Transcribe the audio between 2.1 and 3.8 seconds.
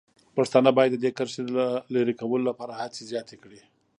کولو لپاره هڅې زیاتې کړي.